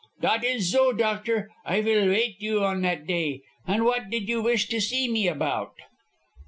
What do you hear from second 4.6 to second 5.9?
to zee me about?"